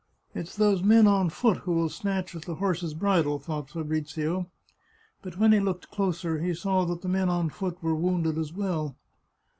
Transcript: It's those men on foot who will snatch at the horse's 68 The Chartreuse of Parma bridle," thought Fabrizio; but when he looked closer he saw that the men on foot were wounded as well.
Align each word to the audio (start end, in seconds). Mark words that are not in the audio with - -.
It's 0.33 0.55
those 0.55 0.81
men 0.81 1.05
on 1.05 1.29
foot 1.29 1.57
who 1.57 1.73
will 1.73 1.87
snatch 1.89 2.35
at 2.35 2.45
the 2.45 2.55
horse's 2.55 2.89
68 2.89 2.89
The 2.89 2.89
Chartreuse 2.89 2.91
of 2.91 2.99
Parma 2.99 3.23
bridle," 3.23 3.39
thought 3.61 3.69
Fabrizio; 3.69 4.51
but 5.21 5.37
when 5.37 5.51
he 5.51 5.59
looked 5.59 5.91
closer 5.91 6.39
he 6.39 6.55
saw 6.55 6.85
that 6.85 7.03
the 7.03 7.07
men 7.07 7.29
on 7.29 7.49
foot 7.51 7.83
were 7.83 7.93
wounded 7.93 8.39
as 8.39 8.51
well. 8.51 8.95